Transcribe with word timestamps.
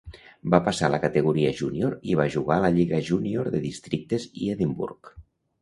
Va 0.53 0.59
passar 0.67 0.87
a 0.87 0.93
la 0.93 0.99
categoria 1.03 1.51
júnior 1.59 1.93
i 2.13 2.17
va 2.21 2.27
jugar 2.37 2.57
a 2.57 2.65
la 2.65 2.71
Lliga 2.79 3.03
Júnior 3.13 3.53
de 3.57 3.63
Districtes 3.67 4.27
i 4.47 4.53
Edimburg. 4.57 5.17